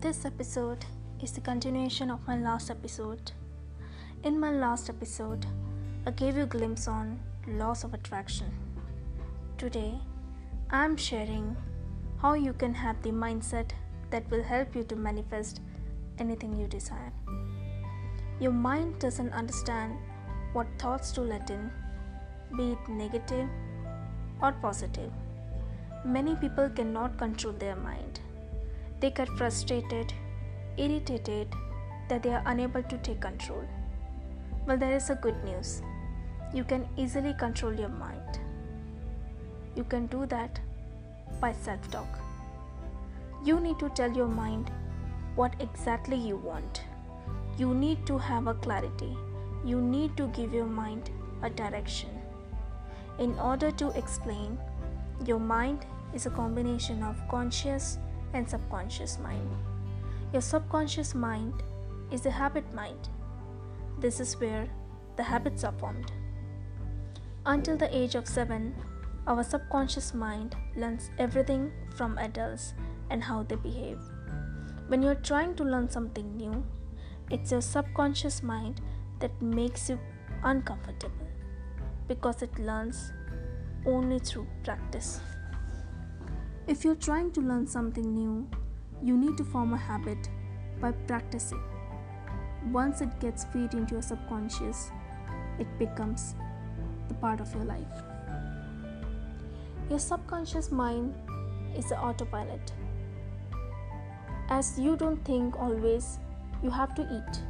[0.00, 0.84] This episode
[1.22, 3.32] is the continuation of my last episode.
[4.24, 5.46] In my last episode,
[6.06, 8.52] I gave you a glimpse on laws of attraction.
[9.56, 9.98] Today,
[10.70, 11.56] I am sharing
[12.18, 13.70] how you can have the mindset
[14.10, 15.60] that will help you to manifest
[16.18, 17.12] anything you desire.
[18.40, 19.96] Your mind doesn't understand
[20.52, 21.70] what thoughts to let in,
[22.56, 23.48] be it negative
[24.40, 25.10] or positive.
[26.04, 28.20] Many people cannot control their mind
[29.00, 30.12] they get frustrated,
[30.76, 31.46] irritated
[32.08, 33.62] that they are unable to take control.
[34.66, 35.82] Well, there is a good news.
[36.52, 38.40] You can easily control your mind.
[39.76, 40.58] You can do that
[41.40, 42.08] by self talk.
[43.44, 44.70] You need to tell your mind
[45.36, 46.82] what exactly you want.
[47.56, 49.16] You need to have a clarity.
[49.64, 51.10] You need to give your mind
[51.42, 52.10] a direction.
[53.20, 54.58] In order to explain,
[55.26, 57.98] your mind is a combination of conscious
[58.34, 59.50] and subconscious mind.
[60.32, 61.62] Your subconscious mind
[62.10, 63.08] is the habit mind.
[63.98, 64.68] This is where
[65.16, 66.12] the habits are formed.
[67.46, 68.74] Until the age of 7,
[69.26, 72.74] our subconscious mind learns everything from adults
[73.10, 73.98] and how they behave.
[74.88, 76.64] When you're trying to learn something new,
[77.30, 78.80] it's your subconscious mind
[79.20, 79.98] that makes you
[80.44, 81.26] uncomfortable
[82.06, 83.12] because it learns
[83.88, 85.20] only through practice.
[86.66, 88.46] If you're trying to learn something new,
[89.02, 90.28] you need to form a habit
[90.80, 91.62] by practicing.
[92.70, 94.90] Once it gets feed into your subconscious,
[95.58, 96.34] it becomes
[97.08, 98.02] the part of your life.
[99.88, 101.14] Your subconscious mind
[101.74, 102.72] is the autopilot.
[104.50, 106.18] As you don't think always,
[106.62, 107.42] you have to eat.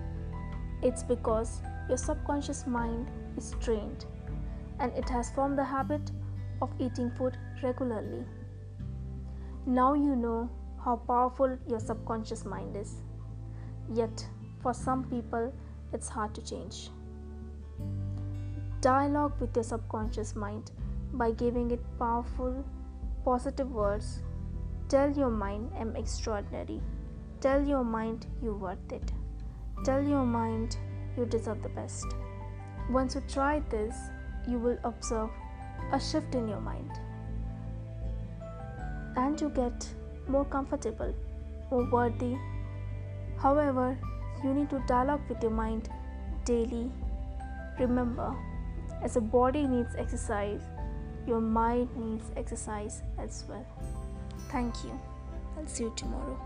[0.83, 4.05] It's because your subconscious mind is trained
[4.78, 6.12] and it has formed the habit
[6.61, 8.25] of eating food regularly.
[9.67, 10.51] Now you know
[10.84, 12.97] how powerful your subconscious mind is.
[13.93, 14.27] Yet,
[14.62, 15.53] for some people,
[15.93, 16.91] it's hard to change.
[18.81, 20.71] Dialogue with your subconscious mind
[21.12, 22.65] by giving it powerful,
[23.25, 24.22] positive words.
[24.88, 26.81] Tell your mind, I'm extraordinary.
[27.41, 29.12] Tell your mind, you're worth it.
[29.84, 30.77] Tell your mind,
[31.16, 32.06] you deserve the best.
[32.91, 33.97] Once you try this,
[34.47, 35.31] you will observe
[35.93, 36.91] a shift in your mind
[39.16, 39.89] and you get
[40.28, 41.15] more comfortable,
[41.71, 42.37] more worthy.
[43.39, 43.99] However,
[44.44, 45.89] you need to dialogue with your mind
[46.44, 46.91] daily.
[47.78, 48.34] Remember,
[49.03, 50.62] as a body needs exercise,
[51.27, 53.66] your mind needs exercise as well.
[54.50, 54.99] Thank you.
[55.56, 56.39] I'll see you tomorrow.